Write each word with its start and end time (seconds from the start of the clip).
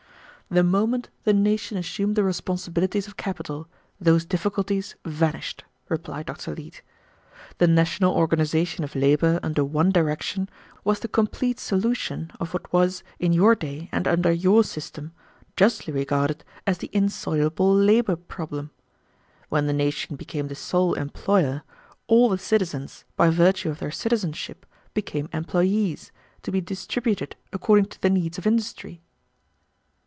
"The 0.53 0.63
moment 0.63 1.09
the 1.23 1.31
nation 1.31 1.77
assumed 1.77 2.17
the 2.17 2.25
responsibilities 2.25 3.07
of 3.07 3.15
capital 3.15 3.69
those 4.01 4.25
difficulties 4.25 4.97
vanished," 5.05 5.63
replied 5.87 6.25
Dr. 6.25 6.53
Leete. 6.53 6.81
"The 7.59 7.67
national 7.67 8.13
organization 8.15 8.83
of 8.83 8.93
labor 8.93 9.39
under 9.43 9.63
one 9.63 9.91
direction 9.91 10.49
was 10.83 10.99
the 10.99 11.07
complete 11.07 11.57
solution 11.57 12.31
of 12.37 12.53
what 12.53 12.73
was, 12.73 13.01
in 13.17 13.31
your 13.31 13.55
day 13.55 13.87
and 13.93 14.05
under 14.09 14.29
your 14.29 14.65
system, 14.65 15.13
justly 15.55 15.93
regarded 15.93 16.43
as 16.67 16.79
the 16.79 16.89
insoluble 16.91 17.73
labor 17.73 18.17
problem. 18.17 18.71
When 19.47 19.67
the 19.67 19.71
nation 19.71 20.17
became 20.17 20.49
the 20.49 20.55
sole 20.55 20.95
employer, 20.95 21.63
all 22.07 22.27
the 22.27 22.37
citizens, 22.37 23.05
by 23.15 23.29
virtue 23.29 23.69
of 23.69 23.79
their 23.79 23.89
citizenship, 23.91 24.65
became 24.93 25.29
employees, 25.31 26.11
to 26.43 26.51
be 26.51 26.59
distributed 26.59 27.37
according 27.53 27.85
to 27.85 28.01
the 28.01 28.09
needs 28.09 28.37
of 28.37 28.45
industry." 28.45 29.01